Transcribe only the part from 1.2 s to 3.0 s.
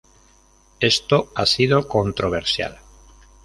ha sido controversial.